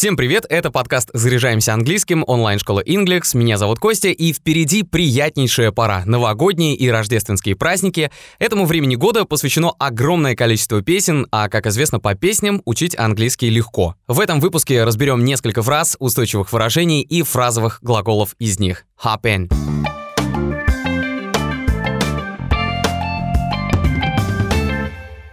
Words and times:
Всем 0.00 0.16
привет, 0.16 0.46
это 0.48 0.70
подкаст 0.70 1.10
«Заряжаемся 1.12 1.74
английским», 1.74 2.24
онлайн-школа 2.26 2.82
Inglix. 2.82 3.36
Меня 3.36 3.58
зовут 3.58 3.80
Костя, 3.80 4.08
и 4.08 4.32
впереди 4.32 4.82
приятнейшая 4.82 5.72
пора. 5.72 6.04
Новогодние 6.06 6.74
и 6.74 6.88
рождественские 6.88 7.54
праздники. 7.54 8.10
Этому 8.38 8.64
времени 8.64 8.94
года 8.94 9.26
посвящено 9.26 9.74
огромное 9.78 10.34
количество 10.34 10.80
песен, 10.80 11.26
а, 11.30 11.50
как 11.50 11.66
известно, 11.66 12.00
по 12.00 12.14
песням 12.14 12.62
учить 12.64 12.98
английский 12.98 13.50
легко. 13.50 13.94
В 14.08 14.20
этом 14.20 14.40
выпуске 14.40 14.84
разберем 14.84 15.22
несколько 15.22 15.62
фраз, 15.62 15.98
устойчивых 15.98 16.50
выражений 16.50 17.02
и 17.02 17.20
фразовых 17.20 17.80
глаголов 17.82 18.34
из 18.38 18.58
них. 18.58 18.86
Hop 19.04 19.24
in. 19.24 19.52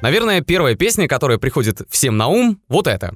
Наверное, 0.01 0.41
первая 0.41 0.75
песня, 0.75 1.07
которая 1.07 1.37
приходит 1.37 1.83
всем 1.89 2.17
на 2.17 2.27
ум, 2.27 2.59
вот 2.67 2.87
эта. 2.87 3.13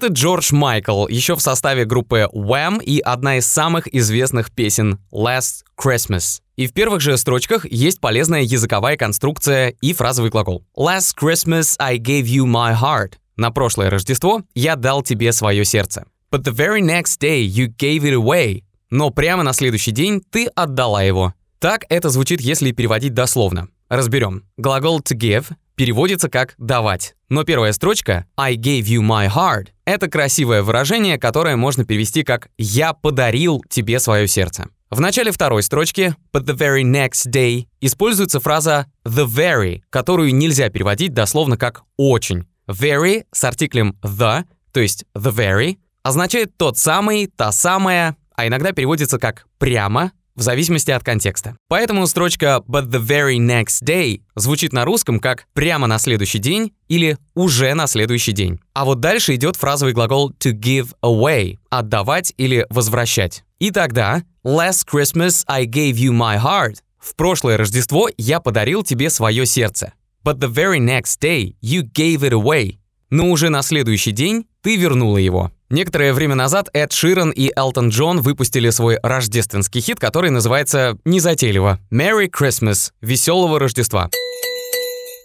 Это 0.00 0.14
Джордж 0.14 0.54
Майкл, 0.54 1.06
еще 1.08 1.36
в 1.36 1.42
составе 1.42 1.84
группы 1.84 2.26
Wham 2.32 2.82
и 2.82 3.00
одна 3.00 3.36
из 3.36 3.44
самых 3.44 3.86
известных 3.94 4.50
песен 4.50 4.98
Last 5.12 5.64
Christmas. 5.78 6.40
И 6.56 6.66
в 6.66 6.72
первых 6.72 7.02
же 7.02 7.18
строчках 7.18 7.70
есть 7.70 8.00
полезная 8.00 8.40
языковая 8.40 8.96
конструкция 8.96 9.74
и 9.82 9.92
фразовый 9.92 10.30
глагол. 10.30 10.64
Last 10.74 11.16
Christmas 11.20 11.74
I 11.78 11.98
gave 11.98 12.22
you 12.22 12.46
my 12.46 12.74
heart. 12.74 13.16
На 13.36 13.50
прошлое 13.50 13.90
Рождество 13.90 14.42
я 14.54 14.74
дал 14.76 15.02
тебе 15.02 15.32
свое 15.32 15.66
сердце. 15.66 16.06
But 16.32 16.44
the 16.44 16.54
very 16.54 16.80
next 16.80 17.20
day 17.20 17.42
you 17.46 17.66
gave 17.66 18.00
it 18.04 18.14
away. 18.14 18.62
Но 18.88 19.10
прямо 19.10 19.42
на 19.42 19.52
следующий 19.52 19.90
день 19.90 20.22
ты 20.30 20.46
отдала 20.46 21.02
его. 21.02 21.34
Так 21.58 21.84
это 21.90 22.08
звучит, 22.08 22.40
если 22.40 22.72
переводить 22.72 23.12
дословно. 23.12 23.68
Разберем. 23.90 24.44
Глагол 24.56 25.00
to 25.00 25.14
give 25.14 25.48
переводится 25.80 26.28
как 26.28 26.56
«давать». 26.58 27.14
Но 27.30 27.42
первая 27.42 27.72
строчка 27.72 28.26
«I 28.36 28.56
gave 28.56 28.82
you 28.82 29.00
my 29.00 29.34
heart»— 29.34 29.68
это 29.86 30.08
красивое 30.08 30.62
выражение, 30.62 31.16
которое 31.16 31.56
можно 31.56 31.86
перевести 31.86 32.22
как 32.22 32.50
«я 32.58 32.92
подарил 32.92 33.64
тебе 33.66 33.98
свое 33.98 34.28
сердце». 34.28 34.66
В 34.90 35.00
начале 35.00 35.32
второй 35.32 35.62
строчки 35.62 36.14
«but 36.34 36.44
the 36.44 36.54
very 36.54 36.82
next 36.82 37.30
day» 37.32 37.64
используется 37.80 38.40
фраза 38.40 38.88
«the 39.06 39.24
very», 39.24 39.80
которую 39.88 40.34
нельзя 40.34 40.68
переводить 40.68 41.14
дословно 41.14 41.56
как 41.56 41.84
«очень». 41.96 42.46
Very 42.68 43.24
с 43.32 43.42
артиклем 43.44 43.96
the, 44.02 44.44
то 44.74 44.80
есть 44.80 45.06
the 45.16 45.34
very, 45.34 45.78
означает 46.02 46.58
тот 46.58 46.76
самый, 46.76 47.26
та 47.26 47.52
самая, 47.52 48.18
а 48.36 48.46
иногда 48.46 48.72
переводится 48.72 49.18
как 49.18 49.46
«прямо», 49.56 50.12
в 50.40 50.42
зависимости 50.42 50.90
от 50.90 51.04
контекста. 51.04 51.54
Поэтому 51.68 52.06
строчка 52.06 52.62
«but 52.66 52.86
the 52.86 52.98
very 52.98 53.36
next 53.36 53.84
day» 53.84 54.22
звучит 54.34 54.72
на 54.72 54.84
русском 54.84 55.20
как 55.20 55.46
«прямо 55.52 55.86
на 55.86 55.98
следующий 55.98 56.38
день» 56.38 56.72
или 56.88 57.18
«уже 57.34 57.74
на 57.74 57.86
следующий 57.86 58.32
день». 58.32 58.58
А 58.72 58.84
вот 58.84 59.00
дальше 59.00 59.34
идет 59.36 59.56
фразовый 59.56 59.92
глагол 59.92 60.32
«to 60.32 60.52
give 60.52 60.94
away»— 61.04 61.58
«отдавать» 61.70 62.32
или 62.38 62.66
«возвращать». 62.70 63.44
И 63.58 63.70
тогда 63.70 64.24
«last 64.42 64.86
Christmas 64.90 65.44
I 65.46 65.66
gave 65.66 65.92
you 65.92 66.10
my 66.10 66.42
heart»— 66.42 66.78
«в 66.98 67.14
прошлое 67.14 67.56
Рождество 67.56 68.08
я 68.16 68.40
подарил 68.40 68.82
тебе 68.82 69.10
свое 69.10 69.44
сердце». 69.44 69.92
«But 70.24 70.38
the 70.38 70.52
very 70.52 70.78
next 70.78 71.20
day 71.20 71.54
you 71.62 71.82
gave 71.82 72.20
it 72.20 72.32
away» 72.32 72.80
но 73.10 73.28
уже 73.30 73.50
на 73.50 73.62
следующий 73.62 74.12
день 74.12 74.46
ты 74.62 74.76
вернула 74.76 75.18
его. 75.18 75.50
Некоторое 75.72 76.12
время 76.12 76.34
назад 76.34 76.68
Эд 76.72 76.92
Ширан 76.92 77.30
и 77.30 77.52
Элтон 77.54 77.90
Джон 77.90 78.20
выпустили 78.20 78.70
свой 78.70 78.98
рождественский 79.04 79.80
хит, 79.80 80.00
который 80.00 80.30
называется 80.30 80.98
незатейливо 81.04 81.78
«Merry 81.92 82.28
Christmas»— 82.28 82.90
«Веселого 83.00 83.60
Рождества». 83.60 84.10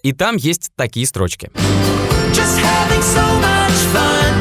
И 0.03 0.13
там 0.13 0.35
есть 0.35 0.69
такие 0.75 1.07
строчки. 1.07 1.49
Just 2.31 2.59
having 2.59 3.01
so 3.01 3.25
much 3.41 3.73
fun. 3.91 4.35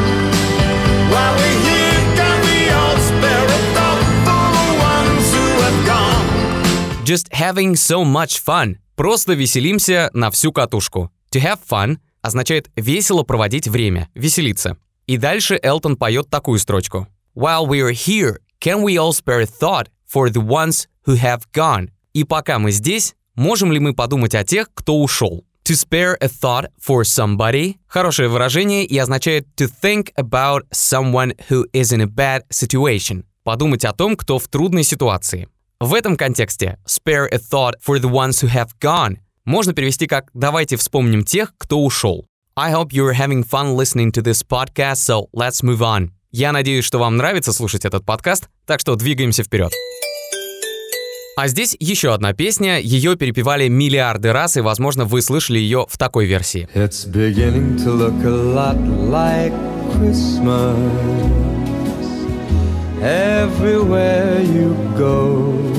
While 1.11 1.37
we're 1.39 1.61
here, 1.65 2.17
can 2.17 2.39
we 2.43 2.69
all 2.69 2.99
spare 2.99 3.47
a 3.47 3.61
thought 3.75 4.05
for 4.27 4.45
the 4.53 4.69
ones 4.83 5.33
who 5.33 5.63
have 5.63 5.87
gone? 5.87 7.07
Just 7.07 7.33
having 7.33 7.77
so 7.77 8.05
much 8.05 8.43
fun. 8.45 8.77
Просто 8.95 9.33
веселимся 9.33 10.11
на 10.13 10.31
всю 10.31 10.53
катушку. 10.53 11.11
To 11.33 11.41
have 11.41 11.61
fun 11.67 11.97
означает 12.21 12.69
весело 12.77 13.23
проводить 13.23 13.69
время, 13.69 14.11
веселиться. 14.15 14.77
И 15.07 15.17
дальше 15.17 15.59
Элтон 15.63 15.97
поет 15.97 16.31
такую 16.31 16.59
строчку. 16.59 17.07
While 17.35 17.67
we're 17.67 17.93
here, 17.93 18.39
can 18.61 18.83
we 18.83 18.97
all 18.97 19.13
spare 19.13 19.41
a 19.41 19.47
thought 19.47 19.89
for 20.07 20.31
the 20.31 20.41
ones 20.41 20.87
who 21.07 21.17
have 21.17 21.43
gone? 21.53 21.91
И 22.15 22.25
пока 22.25 22.59
мы 22.59 22.71
здесь, 22.71 23.15
можем 23.35 23.73
ли 23.73 23.81
мы 23.81 23.93
подумать 23.93 24.35
о 24.35 24.45
тех, 24.45 24.69
кто 24.73 25.01
ушел? 25.01 25.45
To 25.65 25.75
spare 25.75 26.17
a 26.21 26.29
thought 26.29 26.69
for 26.79 27.05
somebody– 27.05 27.77
хорошее 27.87 28.29
выражение 28.29 28.85
и 28.85 28.99
означает 28.99 29.47
to 29.57 29.67
think 29.67 30.13
about 30.17 30.65
someone 30.71 31.35
who 31.49 31.65
is 31.73 31.93
in 31.93 32.03
a 32.03 32.07
bad 32.07 32.43
situation. 32.51 33.25
Подумать 33.45 33.85
о 33.85 33.93
том, 33.93 34.17
кто 34.17 34.39
в 34.39 34.47
трудной 34.49 34.85
ситуации. 34.85 35.49
В 35.81 35.95
этом 35.95 36.17
контексте 36.17 36.79
spare 36.87 37.29
a 37.31 37.39
thought 37.39 37.75
for 37.85 37.99
the 37.99 38.11
ones 38.11 38.43
who 38.43 38.49
have 38.49 38.71
gone 38.81 39.19
можно 39.45 39.75
перевести 39.75 40.07
как 40.07 40.31
«давайте 40.35 40.77
вспомним 40.77 41.25
тех, 41.25 41.55
кто 41.59 41.83
ушел». 41.83 42.27
I 42.57 42.71
hope 42.71 42.93
you're 42.93 43.15
having 43.15 43.43
fun 43.43 43.77
listening 43.77 44.13
to 44.13 44.23
this 44.23 44.45
podcast, 44.45 44.99
so 44.99 45.29
let's 45.33 45.65
move 45.65 45.83
on. 45.83 46.11
Я 46.31 46.53
надеюсь, 46.53 46.85
что 46.85 47.01
вам 47.01 47.17
нравится 47.17 47.53
слушать 47.53 47.85
этот 47.85 48.05
подкаст, 48.05 48.49
так 48.65 48.79
что 48.79 48.95
двигаемся 48.95 49.43
вперед. 49.43 49.73
А 51.37 51.49
здесь 51.49 51.77
еще 51.81 52.15
одна 52.15 52.33
песня, 52.33 52.79
ее 52.79 53.17
перепевали 53.17 53.67
миллиарды 53.67 54.31
раз, 54.31 54.57
и, 54.57 54.61
возможно, 54.61 55.05
вы 55.05 55.21
слышали 55.21 55.59
ее 55.59 55.87
в 55.89 55.99
такой 55.99 56.27
версии. 56.27 56.69
It's 56.75 57.05
beginning 57.05 57.77
to 57.79 57.91
look 57.91 58.15
a 58.25 58.31
lot 58.31 58.77
like 59.11 59.53
Christmas 59.97 60.79
everywhere 63.03 64.41
you 64.43 64.77
go. 64.97 65.74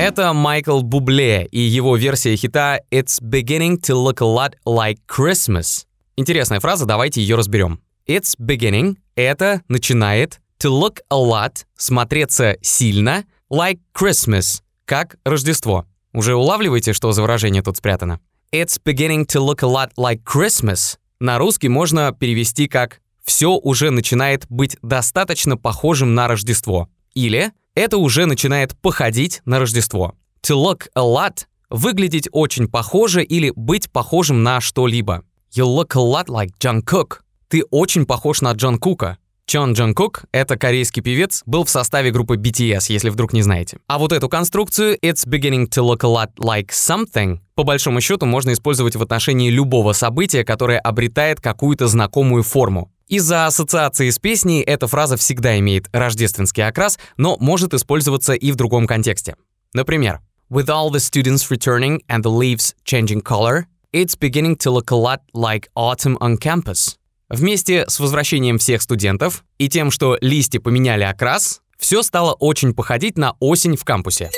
Это 0.00 0.32
Майкл 0.32 0.80
Бубле 0.80 1.46
и 1.52 1.60
его 1.60 1.94
версия 1.94 2.34
хита 2.34 2.80
«It's 2.90 3.20
beginning 3.20 3.78
to 3.82 3.94
look 3.94 4.22
a 4.22 4.24
lot 4.24 4.54
like 4.66 4.96
Christmas». 5.06 5.84
Интересная 6.16 6.58
фраза, 6.58 6.86
давайте 6.86 7.20
ее 7.20 7.36
разберем. 7.36 7.82
It's 8.06 8.34
beginning— 8.40 8.96
это 9.14 9.60
начинает, 9.68 10.40
to 10.58 10.70
look 10.70 11.00
a 11.10 11.18
lot— 11.18 11.66
смотреться 11.76 12.56
сильно, 12.62 13.26
like 13.52 13.78
Christmas— 13.94 14.62
как 14.86 15.16
Рождество. 15.22 15.84
Уже 16.14 16.34
улавливаете, 16.34 16.94
что 16.94 17.12
за 17.12 17.20
выражение 17.20 17.60
тут 17.60 17.76
спрятано? 17.76 18.20
It's 18.54 18.80
beginning 18.82 19.26
to 19.26 19.46
look 19.46 19.62
a 19.62 19.68
lot 19.68 19.90
like 19.98 20.22
Christmas 20.24 20.96
на 21.20 21.36
русский 21.36 21.68
можно 21.68 22.10
перевести 22.18 22.68
как 22.68 23.02
«все 23.22 23.50
уже 23.50 23.90
начинает 23.90 24.46
быть 24.48 24.78
достаточно 24.80 25.58
похожим 25.58 26.14
на 26.14 26.26
Рождество» 26.26 26.88
или 27.12 27.52
это 27.74 27.98
уже 27.98 28.26
начинает 28.26 28.76
походить 28.80 29.40
на 29.44 29.58
Рождество. 29.58 30.14
To 30.42 30.54
look 30.54 30.88
a 30.94 31.02
lot– 31.02 31.46
выглядеть 31.70 32.28
очень 32.32 32.68
похоже 32.68 33.22
или 33.22 33.52
быть 33.54 33.90
похожим 33.90 34.42
на 34.42 34.60
что-либо. 34.60 35.22
You 35.54 35.66
look 35.66 35.94
a 35.94 36.00
lot 36.00 36.26
like 36.26 36.50
John 36.58 36.82
Cook. 36.82 37.18
Ты 37.48 37.62
очень 37.70 38.06
похож 38.06 38.40
на 38.40 38.52
Джон 38.52 38.78
Кука. 38.78 39.18
Чон 39.46 39.72
Джон 39.72 39.94
Кук— 39.94 40.26
это 40.32 40.56
корейский 40.56 41.02
певец, 41.02 41.42
был 41.44 41.64
в 41.64 41.70
составе 41.70 42.12
группы 42.12 42.36
BTS, 42.36 42.84
если 42.88 43.08
вдруг 43.08 43.32
не 43.32 43.42
знаете. 43.42 43.78
А 43.88 43.98
вот 43.98 44.12
эту 44.12 44.28
конструкцию 44.28 44.96
«it's 45.02 45.26
beginning 45.26 45.68
to 45.68 45.82
look 45.84 46.04
a 46.04 46.08
lot 46.08 46.30
like 46.38 46.68
something» 46.68 47.40
по 47.56 47.64
большому 47.64 48.00
счету 48.00 48.26
можно 48.26 48.52
использовать 48.52 48.94
в 48.94 49.02
отношении 49.02 49.50
любого 49.50 49.92
события, 49.92 50.44
которое 50.44 50.78
обретает 50.78 51.40
какую-то 51.40 51.88
знакомую 51.88 52.44
форму. 52.44 52.92
Из-за 53.10 53.46
ассоциации 53.46 54.08
с 54.08 54.20
песней 54.20 54.62
эта 54.62 54.86
фраза 54.86 55.16
всегда 55.16 55.58
имеет 55.58 55.88
рождественский 55.92 56.64
окрас, 56.64 56.96
но 57.16 57.36
может 57.40 57.74
использоваться 57.74 58.34
и 58.34 58.52
в 58.52 58.54
другом 58.54 58.86
контексте. 58.86 59.34
Например, 59.74 60.20
With 60.48 60.68
all 60.68 60.90
the 60.90 61.00
students 61.00 61.50
returning 61.50 62.02
and 62.08 62.22
the 62.22 62.30
leaves 62.30 62.74
changing 62.84 63.20
color, 63.20 63.66
it's 63.92 64.16
beginning 64.16 64.56
to 64.58 64.70
look 64.70 64.92
a 64.92 64.96
lot 64.96 65.22
like 65.34 65.68
autumn 65.74 66.16
on 66.18 66.38
campus. 66.38 66.96
Вместе 67.28 67.84
с 67.88 67.98
возвращением 67.98 68.58
всех 68.58 68.80
студентов 68.80 69.44
и 69.58 69.68
тем, 69.68 69.90
что 69.90 70.16
листья 70.20 70.60
поменяли 70.60 71.02
окрас, 71.02 71.62
все 71.78 72.04
стало 72.04 72.34
очень 72.34 72.74
походить 72.74 73.18
на 73.18 73.34
осень 73.40 73.76
в 73.76 73.84
кампусе. 73.84 74.30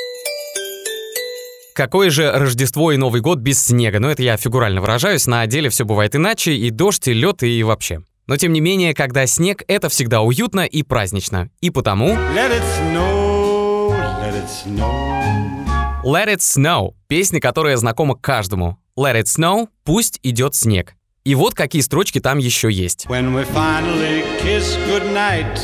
Какое 1.75 2.09
же 2.09 2.31
Рождество 2.31 2.93
и 2.93 2.97
Новый 2.97 3.21
год 3.21 3.39
без 3.39 3.63
снега? 3.63 4.01
Ну, 4.01 4.09
это 4.09 4.23
я 4.23 4.39
фигурально 4.39 4.81
выражаюсь, 4.81 5.27
на 5.27 5.47
деле 5.47 5.69
все 5.69 5.85
бывает 5.85 6.17
иначе, 6.17 6.55
и 6.55 6.71
дождь, 6.71 7.09
и 7.09 7.13
лед, 7.13 7.43
и 7.43 7.63
вообще. 7.63 8.01
Но 8.33 8.39
тем 8.39 8.55
не 8.55 8.63
менее, 8.63 8.95
когда 8.95 9.27
снег, 9.27 9.63
это 9.69 9.91
всегда 9.91 10.23
уютно 10.23 10.61
и 10.61 10.83
празднично. 10.83 11.51
И 11.61 11.69
потому 11.69 12.15
Let 12.15 12.51
it 12.51 12.63
snow, 12.81 13.91
let 14.23 14.33
it 14.33 14.49
snow. 14.49 16.03
Let 16.03 16.29
It 16.29 16.39
Snow— 16.39 16.95
песня, 17.09 17.41
которая 17.41 17.77
знакома 17.77 18.15
каждому. 18.15 18.79
Let 18.99 19.21
It 19.21 19.25
Snow— 19.25 19.69
пусть 19.85 20.19
идет 20.23 20.55
снег. 20.55 20.95
И 21.25 21.35
вот 21.35 21.55
какие 21.55 21.83
строчки 21.83 22.21
там 22.21 22.39
еще 22.39 22.73
есть. 22.73 23.05
When 23.05 23.35
we 23.35 23.45
finally 23.53 24.25
kiss 24.41 24.79
goodnight, 24.89 25.61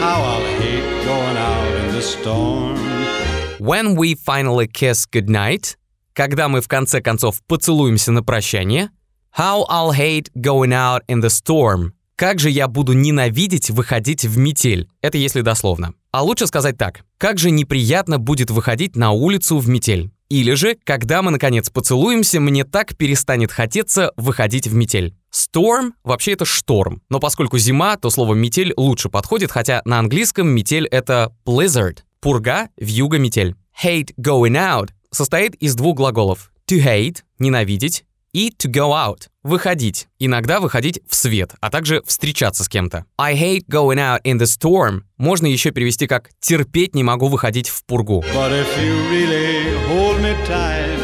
how 0.00 0.22
I'll 0.22 0.60
hate 0.60 0.84
going 1.04 1.36
out 1.36 1.80
in 1.80 1.96
the 1.96 2.00
storm. 2.00 2.78
When 3.58 3.96
we 3.96 4.14
finally 4.14 4.68
kiss 4.68 5.04
goodnight, 5.10 5.76
когда 6.12 6.48
мы 6.48 6.60
в 6.60 6.68
конце 6.68 7.00
концов 7.00 7.42
поцелуемся 7.48 8.12
на 8.12 8.22
прощание. 8.22 8.90
How 9.36 9.64
I'll 9.70 9.92
hate 9.92 10.30
going 10.34 10.74
out 10.74 11.00
in 11.08 11.22
the 11.22 11.30
storm. 11.30 11.92
Как 12.16 12.38
же 12.38 12.50
я 12.50 12.68
буду 12.68 12.92
ненавидеть 12.92 13.70
выходить 13.70 14.26
в 14.26 14.36
метель. 14.36 14.90
Это 15.00 15.16
если 15.16 15.40
дословно. 15.40 15.94
А 16.10 16.22
лучше 16.22 16.46
сказать 16.46 16.76
так. 16.76 17.00
Как 17.16 17.38
же 17.38 17.50
неприятно 17.50 18.18
будет 18.18 18.50
выходить 18.50 18.94
на 18.94 19.12
улицу 19.12 19.56
в 19.56 19.70
метель. 19.70 20.10
Или 20.28 20.52
же, 20.52 20.76
когда 20.84 21.22
мы 21.22 21.30
наконец 21.30 21.70
поцелуемся, 21.70 22.40
мне 22.40 22.64
так 22.64 22.94
перестанет 22.98 23.52
хотеться 23.52 24.12
выходить 24.16 24.66
в 24.66 24.74
метель. 24.74 25.14
Storm 25.32 25.92
вообще 26.04 26.32
это 26.32 26.44
шторм, 26.44 27.00
но 27.08 27.18
поскольку 27.18 27.56
зима, 27.56 27.96
то 27.96 28.10
слово 28.10 28.34
метель 28.34 28.74
лучше 28.76 29.08
подходит, 29.08 29.50
хотя 29.50 29.80
на 29.86 29.98
английском 29.98 30.46
метель 30.48 30.86
это 30.86 31.34
blizzard. 31.46 32.00
Пурга, 32.20 32.68
вьюга, 32.76 33.18
метель. 33.18 33.56
Hate 33.82 34.10
going 34.20 34.56
out 34.56 34.90
состоит 35.10 35.54
из 35.54 35.74
двух 35.74 35.96
глаголов. 35.96 36.52
To 36.68 36.82
hate– 36.82 37.18
ненавидеть, 37.38 38.04
и 38.32 38.50
to 38.50 38.70
go 38.70 38.92
out– 38.92 39.28
выходить, 39.42 40.08
иногда 40.18 40.60
выходить 40.60 41.00
в 41.08 41.14
свет, 41.14 41.54
а 41.60 41.70
также 41.70 42.02
встречаться 42.06 42.64
с 42.64 42.68
кем-то. 42.68 43.04
I 43.18 43.34
hate 43.36 43.64
going 43.70 43.98
out 43.98 44.22
in 44.24 44.38
the 44.38 44.46
storm 44.46 45.02
можно 45.18 45.46
еще 45.46 45.70
перевести 45.70 46.06
как 46.06 46.30
«терпеть 46.40 46.94
не 46.94 47.02
могу 47.02 47.28
выходить 47.28 47.68
в 47.68 47.84
пургу». 47.84 48.24
But 48.34 48.52
if 48.52 48.66
you 48.78 49.10
really 49.10 49.76
hold 49.88 50.20
me 50.20 50.34
tight, 50.46 50.98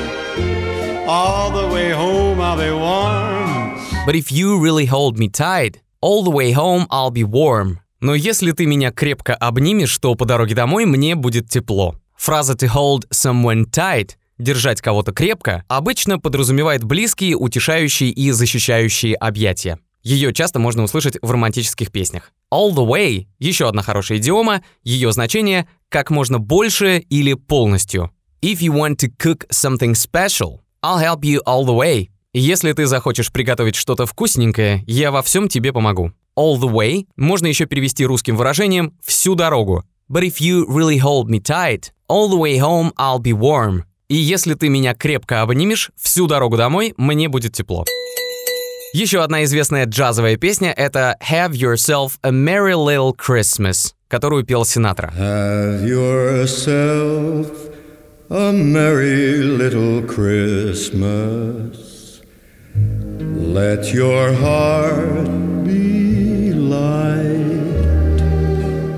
all 1.07 1.53
the 1.53 1.71
way 1.71 1.93
home 1.93 2.41
I'll 2.41 2.57
be 2.57 2.71
warm. 2.71 3.79
But 4.07 4.15
if 4.15 4.31
you 4.31 4.59
really 4.59 4.87
hold 4.87 5.19
me 5.19 5.29
tight, 5.29 5.81
all 6.01 6.25
the 6.25 6.33
way 6.33 6.53
home 6.53 6.87
I'll 6.91 7.13
be 7.13 7.25
warm. 7.25 7.79
Но 8.01 8.15
если 8.15 8.53
ты 8.53 8.65
меня 8.65 8.93
крепко 8.93 9.35
обнимешь, 9.35 9.97
то 9.99 10.15
по 10.15 10.25
дороге 10.25 10.55
домой 10.55 10.87
мне 10.87 11.15
будет 11.15 11.49
тепло. 11.49 11.97
Фраза 12.17 12.55
to 12.55 12.69
hold 12.69 13.09
someone 13.11 13.65
tight 13.65 14.13
держать 14.39 14.81
кого-то 14.81 15.13
крепко 15.13 15.65
обычно 15.69 16.19
подразумевает 16.19 16.85
близкие, 16.85 17.37
утешающие 17.37 18.11
и 18.11 18.31
защищающие 18.31 19.15
объятия. 19.15 19.79
Ее 20.03 20.33
часто 20.33 20.59
можно 20.59 20.85
услышать 20.85 21.19
в 21.21 21.31
романтических 21.31 21.91
песнях. 21.91 22.33
All 22.53 22.73
the 22.73 22.87
way– 22.87 23.27
еще 23.39 23.69
одна 23.69 23.83
хорошая 23.83 24.19
идиома, 24.19 24.63
ее 24.83 25.13
значение– 25.13 25.69
как 25.89 26.11
можно 26.11 26.39
больше 26.39 26.99
или 26.99 27.35
полностью. 27.35 28.11
If 28.43 28.61
you 28.61 28.73
want 28.73 28.97
to 28.99 29.11
cook 29.19 29.47
something 29.51 29.95
special, 29.95 30.61
I'll 30.83 31.03
help 31.03 31.23
you 31.23 31.41
all 31.47 31.65
the 31.67 31.77
way. 31.77 32.09
Если 32.33 32.73
ты 32.73 32.87
захочешь 32.87 33.33
приготовить 33.33 33.75
что-то 33.75 34.07
вкусненькое, 34.07 34.85
я 34.87 35.11
во 35.11 35.23
всем 35.23 35.49
тебе 35.49 35.73
помогу. 35.73 36.13
All 36.39 36.57
the 36.61 36.71
way 36.71 37.07
можно 37.17 37.47
еще 37.49 37.67
перевести 37.67 38.07
русским 38.07 38.37
выражением 38.37 38.95
«всю 39.05 39.35
дорогу». 39.35 39.85
But 40.09 40.23
if 40.23 40.41
you 40.41 40.67
really 40.69 40.99
hold 40.99 41.29
me 41.29 41.41
tight, 41.41 41.91
all 42.09 42.31
the 42.31 42.39
way 42.39 42.59
home 42.59 42.93
I'll 42.97 43.21
be 43.21 43.33
warm. 43.33 43.83
И 44.09 44.17
если 44.17 44.55
ты 44.55 44.71
меня 44.71 44.95
крепко 44.95 45.43
обнимешь, 45.43 45.91
всю 46.01 46.27
дорогу 46.27 46.57
домой 46.57 46.95
мне 46.97 47.29
будет 47.29 47.53
тепло. 47.53 47.85
Еще 48.95 49.23
одна 49.23 49.45
известная 49.45 49.85
джазовая 49.85 50.37
песня— 50.37 50.73
это 50.77 51.19
«Have 51.31 51.53
Yourself 51.53 52.13
a 52.23 52.31
Merry 52.31 52.73
Little 52.73 53.15
Christmas», 53.15 53.93
которую 54.09 54.45
пел 54.45 54.65
Синатра. 54.65 55.13
Have 55.15 55.85
yourself 55.87 57.51
a 58.31 58.51
merry 58.51 59.43
little 59.43 60.03
Christmas. 60.07 61.77
Let 62.75 63.93
your 63.93 64.33
heart 64.33 65.29
be 65.67 66.55
light. 66.55 67.45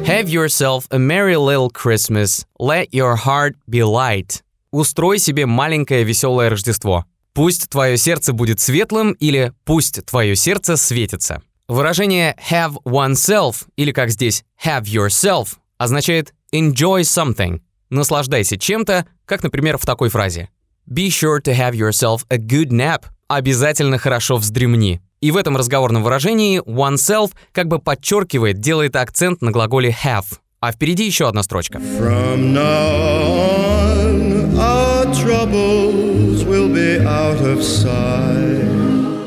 Have 0.06 0.28
yourself 0.28 0.86
a 0.92 0.98
merry 1.00 1.36
little 1.36 1.68
Christmas. 1.68 2.44
Let 2.60 2.94
your 2.94 3.16
heart 3.16 3.56
be 3.68 3.82
light. 3.82 4.42
Устрой 4.72 5.18
себе 5.18 5.46
маленькое 5.46 6.04
веселое 6.04 6.48
Рождество. 6.48 7.04
Пусть 7.32 7.68
твое 7.68 7.96
сердце 7.96 8.32
будет 8.32 8.60
светлым 8.60 9.12
или 9.12 9.52
пусть 9.64 10.04
твое 10.06 10.36
сердце 10.36 10.76
светится. 10.76 11.42
Выражение 11.66 12.36
have 12.50 12.76
oneself 12.84 13.66
или 13.76 13.90
как 13.90 14.10
здесь 14.10 14.44
have 14.64 14.84
yourself 14.84 15.56
означает 15.76 16.34
enjoy 16.52 17.00
something. 17.00 17.60
Наслаждайся 17.90 18.56
чем-то, 18.58 19.06
как, 19.24 19.42
например, 19.42 19.76
в 19.76 19.84
такой 19.84 20.08
фразе. 20.08 20.50
Be 20.88 21.08
sure 21.08 21.40
to 21.42 21.52
have 21.56 21.72
yourself 21.74 22.24
a 22.28 22.38
good 22.38 22.70
nap. 22.70 23.02
Обязательно 23.26 23.98
хорошо 23.98 24.36
вздремни. 24.36 25.00
И 25.20 25.32
в 25.32 25.36
этом 25.36 25.56
разговорном 25.56 26.04
выражении 26.04 26.60
oneself 26.60 27.32
как 27.52 27.66
бы 27.66 27.80
подчеркивает, 27.80 28.58
делает 28.58 28.94
акцент 28.94 29.42
на 29.42 29.50
глаголе 29.50 29.96
have. 30.04 30.26
А 30.60 30.72
впереди 30.72 31.06
еще 31.06 31.26
одна 31.26 31.42
строчка. 31.42 31.78
From 31.78 32.52
now 32.52 33.20
on, 33.36 34.19
our 34.58 35.04
troubles 35.14 36.44
will 36.44 36.68
be 36.68 36.98
out 37.06 37.40
of 37.42 37.62
sight. 37.62 38.70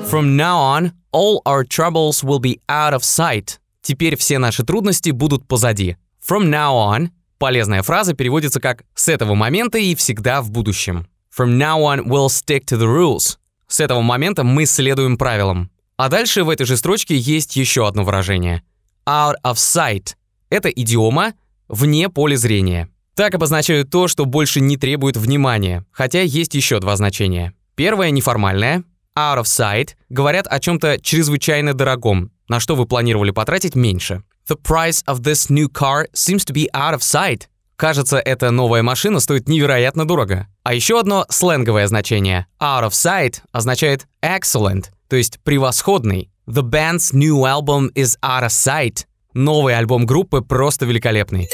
From 0.06 0.36
now 0.36 0.58
on, 0.58 0.92
all 1.12 1.42
our 1.46 1.64
troubles 1.64 2.24
will 2.24 2.40
be 2.40 2.60
out 2.68 2.94
of 2.94 3.04
sight. 3.04 3.60
Теперь 3.82 4.16
все 4.16 4.38
наши 4.38 4.64
трудности 4.64 5.12
будут 5.12 5.48
позади. 5.48 5.98
From 6.28 6.50
now 6.50 6.74
on– 6.76 7.10
полезная 7.38 7.84
фраза 7.84 8.14
переводится 8.14 8.60
как 8.62 8.84
«с 8.96 9.10
этого 9.10 9.36
момента 9.36 9.78
и 9.78 9.96
всегда 9.96 10.42
в 10.42 10.52
будущем». 10.52 11.08
From 11.36 11.58
now 11.58 11.82
on, 11.82 12.06
we'll 12.06 12.30
stick 12.30 12.66
to 12.66 12.78
the 12.78 12.86
rules. 12.86 13.38
С 13.68 13.80
этого 13.80 14.02
момента 14.02 14.44
мы 14.44 14.66
следуем 14.66 15.18
правилам. 15.18 15.72
А 15.98 16.10
дальше 16.10 16.44
в 16.44 16.50
этой 16.50 16.66
же 16.66 16.78
строчке 16.78 17.18
есть 17.18 17.56
еще 17.56 17.88
одно 17.88 18.04
выражение. 18.04 18.64
Out 19.06 19.36
of 19.44 19.56
sight– 19.56 20.16
это 20.50 20.70
идиома 20.70 21.34
вне 21.68 22.08
поля 22.10 22.36
зрения. 22.36 22.88
Так 23.16 23.36
обозначают 23.36 23.92
то, 23.92 24.08
что 24.08 24.26
больше 24.26 24.60
не 24.60 24.76
требует 24.76 25.18
внимания, 25.18 25.86
хотя 25.92 26.22
есть 26.22 26.56
еще 26.56 26.80
два 26.80 26.96
значения. 26.96 27.54
Первое 27.76 28.10
неформальное– 28.10 28.84
out 29.18 29.40
of 29.40 29.44
sight– 29.44 29.90
говорят 30.10 30.48
о 30.48 30.60
чем-то 30.60 31.00
чрезвычайно 31.00 31.76
дорогом, 31.76 32.32
на 32.48 32.60
что 32.60 32.76
вы 32.76 32.88
планировали 32.88 33.30
потратить 33.30 33.76
меньше. 33.76 34.24
The 34.50 34.60
price 34.60 35.04
of 35.06 35.22
this 35.22 35.50
new 35.50 35.70
car 35.70 36.08
seems 36.14 36.44
to 36.46 36.54
be 36.54 36.68
out 36.74 36.96
of 36.96 37.02
sight. 37.02 37.44
Кажется, 37.76 38.18
эта 38.18 38.50
новая 38.50 38.82
машина 38.82 39.20
стоит 39.20 39.48
невероятно 39.48 40.08
дорого. 40.08 40.48
А 40.64 40.74
еще 40.74 41.00
одно 41.00 41.26
сленговое 41.30 41.88
значение. 41.88 42.48
Out 42.60 42.84
of 42.84 42.92
sight 42.92 43.42
означает 43.52 44.08
excellent, 44.24 44.86
то 45.08 45.16
есть 45.16 45.40
превосходный. 45.44 46.32
The 46.48 46.64
band's 46.64 47.14
new 47.14 47.46
album 47.46 47.92
is 47.94 48.18
out 48.24 48.44
of 48.44 48.50
sight. 48.50 49.06
Новый 49.34 49.78
альбом 49.78 50.06
группы 50.06 50.42
просто 50.42 50.86
великолепный. 50.86 51.48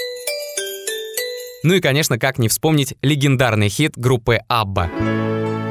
Ну 1.63 1.73
и, 1.73 1.81
конечно, 1.81 2.17
как 2.17 2.39
не 2.39 2.47
вспомнить 2.47 2.95
легендарный 3.01 3.69
хит 3.69 3.97
группы 3.97 4.39
ABBA. 4.49 4.89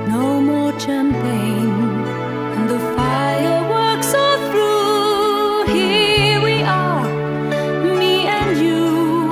No 0.09 0.41
more 0.41 0.73
champagne, 0.79 2.05
and 2.57 2.69
the 2.69 2.79
fireworks 2.95 4.15
are 4.15 4.39
through. 4.51 5.67
Here 5.75 6.41
we 6.43 6.63
are, 6.63 7.05
me 7.99 8.27
and 8.27 8.57
you, 8.59 9.31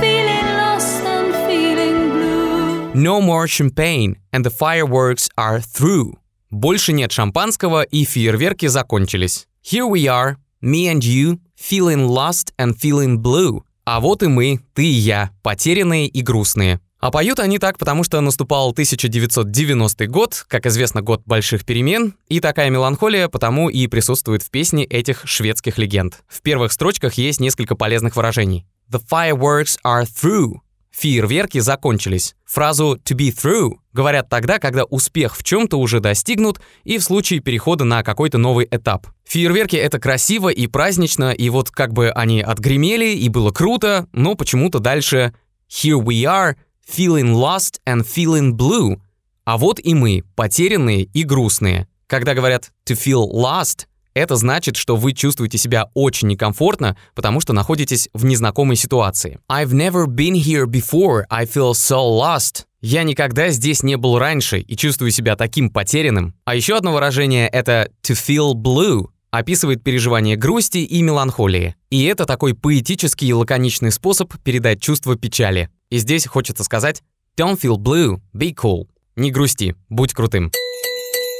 feeling 0.00 0.56
lost 0.56 1.04
and 1.04 1.34
feeling 1.46 2.10
blue. 2.10 2.94
No 2.94 3.20
more 3.20 3.46
champagne 3.46 4.16
and 4.32 4.44
the 4.44 4.50
fireworks 4.50 5.28
are 5.36 5.60
through. 5.60 6.14
Больше 6.50 6.94
нет 6.94 7.12
шампанского 7.12 7.82
и 7.82 8.04
фейерверки 8.06 8.66
закончились. 8.66 9.46
Here 9.62 9.86
we 9.86 10.06
are, 10.06 10.36
me 10.62 10.88
and 10.88 11.04
you, 11.04 11.38
feeling 11.54 12.08
lost 12.08 12.52
and 12.58 12.74
feeling 12.74 13.18
blue. 13.18 13.62
А 13.90 14.00
вот 14.00 14.22
и 14.22 14.26
мы, 14.26 14.60
ты 14.74 14.84
и 14.84 14.92
я, 14.92 15.30
потерянные 15.42 16.08
и 16.08 16.20
грустные. 16.20 16.78
А 17.00 17.10
поют 17.10 17.38
они 17.38 17.58
так, 17.58 17.78
потому 17.78 18.04
что 18.04 18.20
наступал 18.20 18.72
1990 18.72 20.06
год, 20.08 20.44
как 20.46 20.66
известно, 20.66 21.00
год 21.00 21.22
больших 21.24 21.64
перемен, 21.64 22.12
и 22.28 22.40
такая 22.40 22.68
меланхолия 22.68 23.28
потому 23.28 23.70
и 23.70 23.86
присутствует 23.86 24.42
в 24.42 24.50
песне 24.50 24.84
этих 24.84 25.22
шведских 25.24 25.78
легенд. 25.78 26.22
В 26.28 26.42
первых 26.42 26.72
строчках 26.72 27.14
есть 27.14 27.40
несколько 27.40 27.76
полезных 27.76 28.16
выражений. 28.16 28.66
The 28.92 29.00
fireworks 29.10 29.78
are 29.82 30.04
through. 30.04 30.56
Фейерверки 30.98 31.58
закончились. 31.58 32.34
Фразу 32.44 32.98
to 33.04 33.16
be 33.16 33.30
through 33.30 33.76
говорят 33.92 34.28
тогда, 34.28 34.58
когда 34.58 34.82
успех 34.82 35.36
в 35.36 35.44
чем-то 35.44 35.78
уже 35.78 36.00
достигнут 36.00 36.60
и 36.82 36.98
в 36.98 37.04
случае 37.04 37.38
перехода 37.38 37.84
на 37.84 38.02
какой-то 38.02 38.36
новый 38.36 38.66
этап. 38.68 39.06
Фейерверки— 39.24 39.76
это 39.76 40.00
красиво 40.00 40.48
и 40.48 40.66
празднично, 40.66 41.30
и 41.30 41.50
вот 41.50 41.70
как 41.70 41.92
бы 41.92 42.10
они 42.10 42.40
отгремели, 42.40 43.14
и 43.14 43.28
было 43.28 43.52
круто, 43.52 44.08
но 44.12 44.34
почему-то 44.34 44.80
дальше 44.80 45.32
«Here 45.70 46.02
we 46.02 46.22
are, 46.24 46.56
feeling 46.88 47.32
lost 47.32 47.78
and 47.86 48.04
feeling 48.04 48.52
blue». 48.52 49.00
А 49.44 49.56
вот 49.56 49.78
и 49.78 49.94
мы, 49.94 50.24
потерянные 50.34 51.02
и 51.04 51.22
грустные. 51.22 51.86
Когда 52.08 52.34
говорят 52.34 52.72
«to 52.88 52.96
feel 52.96 53.30
lost», 53.30 53.86
это 54.18 54.36
значит, 54.36 54.76
что 54.76 54.96
вы 54.96 55.12
чувствуете 55.12 55.58
себя 55.58 55.90
очень 55.94 56.28
некомфортно, 56.28 56.96
потому 57.14 57.40
что 57.40 57.52
находитесь 57.52 58.08
в 58.12 58.24
незнакомой 58.24 58.76
ситуации. 58.76 59.38
I've 59.50 59.72
never 59.72 60.06
been 60.06 60.34
here 60.34 60.66
before, 60.66 61.24
I 61.30 61.44
feel 61.46 61.72
so 61.72 62.20
lost. 62.20 62.64
Я 62.80 63.02
никогда 63.02 63.48
здесь 63.48 63.82
не 63.82 63.96
был 63.96 64.18
раньше 64.18 64.60
и 64.60 64.76
чувствую 64.76 65.10
себя 65.10 65.34
таким 65.34 65.70
потерянным. 65.70 66.34
А 66.44 66.54
еще 66.54 66.76
одно 66.76 66.92
выражение— 66.92 67.48
это 67.52 67.90
to 68.02 68.14
feel 68.14 68.54
blue, 68.54 69.08
описывает 69.30 69.82
переживание 69.82 70.36
грусти 70.36 70.78
и 70.78 71.02
меланхолии. 71.02 71.74
И 71.90 72.04
это 72.04 72.24
такой 72.24 72.54
поэтический 72.54 73.26
и 73.26 73.32
лаконичный 73.32 73.90
способ 73.90 74.32
передать 74.42 74.80
чувство 74.80 75.16
печали. 75.16 75.70
И 75.90 75.98
здесь 75.98 76.26
хочется 76.26 76.64
сказать 76.64 77.02
Don't 77.38 77.60
feel 77.60 77.76
blue, 77.76 78.20
be 78.34 78.54
cool. 78.54 78.86
Не 79.16 79.30
грусти, 79.30 79.74
будь 79.88 80.12
крутым. 80.12 80.52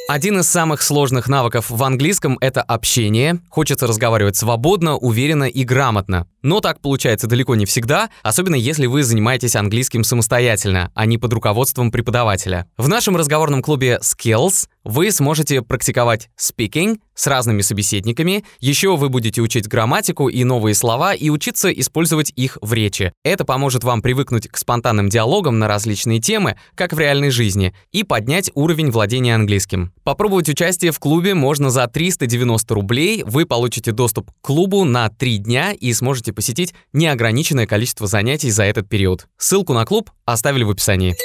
Один 0.08 0.38
из 0.38 0.48
самых 0.48 0.80
сложных 0.80 1.28
навыков 1.28 1.66
в 1.68 1.84
английском— 1.84 2.38
это 2.40 2.62
общение. 2.62 3.40
Хочется 3.50 3.86
разговаривать 3.86 4.36
свободно, 4.36 4.96
уверенно 4.96 5.44
и 5.44 5.64
грамотно. 5.64 6.26
Но 6.42 6.60
так 6.60 6.80
получается 6.80 7.26
далеко 7.26 7.54
не 7.56 7.66
всегда, 7.66 8.10
особенно 8.22 8.54
если 8.54 8.86
вы 8.86 9.02
занимаетесь 9.02 9.56
английским 9.56 10.04
самостоятельно, 10.04 10.90
а 10.94 11.06
не 11.06 11.18
под 11.18 11.32
руководством 11.32 11.90
преподавателя. 11.90 12.66
В 12.76 12.88
нашем 12.88 13.16
разговорном 13.16 13.62
клубе 13.62 13.98
Skills 14.02 14.68
вы 14.84 15.10
сможете 15.10 15.62
практиковать 15.62 16.30
speaking 16.38 16.98
с 17.14 17.26
разными 17.26 17.62
собеседниками, 17.62 18.44
еще 18.60 18.96
вы 18.96 19.08
будете 19.08 19.42
учить 19.42 19.66
грамматику 19.66 20.28
и 20.28 20.44
новые 20.44 20.74
слова 20.74 21.12
и 21.14 21.30
учиться 21.30 21.68
использовать 21.70 22.32
их 22.36 22.56
в 22.62 22.72
речи. 22.72 23.12
Это 23.24 23.44
поможет 23.44 23.82
вам 23.82 24.00
привыкнуть 24.00 24.48
к 24.48 24.56
спонтанным 24.56 25.08
диалогам 25.08 25.58
на 25.58 25.66
различные 25.66 26.20
темы, 26.20 26.56
как 26.76 26.92
в 26.92 26.98
реальной 26.98 27.30
жизни, 27.30 27.74
и 27.90 28.04
поднять 28.04 28.50
уровень 28.54 28.90
владения 28.90 29.34
английским. 29.34 29.92
Попробовать 30.04 30.48
участие 30.48 30.92
в 30.92 31.00
клубе 31.00 31.34
можно 31.34 31.70
за 31.70 31.86
390 31.88 32.74
рублей, 32.74 33.24
вы 33.26 33.46
получите 33.46 33.90
доступ 33.90 34.30
к 34.30 34.34
клубу 34.40 34.84
на 34.84 35.08
3 35.10 35.38
дня 35.38 35.72
и 35.72 35.92
сможете 35.92 36.27
посетить 36.32 36.74
неограниченное 36.92 37.66
количество 37.66 38.06
занятий 38.06 38.50
за 38.50 38.64
этот 38.64 38.88
период. 38.88 39.26
Ссылку 39.36 39.72
на 39.72 39.84
клуб 39.84 40.10
оставили 40.24 40.64
в 40.64 40.70
описании. 40.70 41.16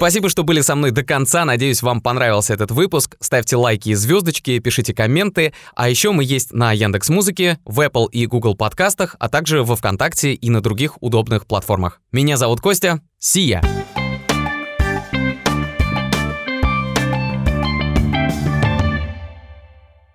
Спасибо, 0.00 0.30
что 0.30 0.44
были 0.44 0.62
со 0.62 0.76
мной 0.76 0.92
до 0.92 1.02
конца. 1.02 1.44
Надеюсь, 1.44 1.82
вам 1.82 2.00
понравился 2.00 2.54
этот 2.54 2.70
выпуск. 2.70 3.16
Ставьте 3.20 3.56
лайки 3.56 3.90
и 3.90 3.94
звездочки, 3.94 4.58
пишите 4.58 4.94
комменты. 4.94 5.52
А 5.74 5.90
еще 5.90 6.12
мы 6.12 6.24
есть 6.24 6.54
на 6.54 6.72
Яндекс 6.72 7.10
Музыке, 7.10 7.58
в 7.66 7.80
Apple 7.80 8.08
и 8.10 8.24
Google 8.24 8.54
подкастах, 8.54 9.14
а 9.18 9.28
также 9.28 9.62
во 9.62 9.76
ВКонтакте 9.76 10.32
и 10.32 10.48
на 10.48 10.62
других 10.62 10.96
удобных 11.02 11.46
платформах. 11.46 12.00
Меня 12.12 12.38
зовут 12.38 12.62
Костя. 12.62 13.02
Сия. 13.18 13.60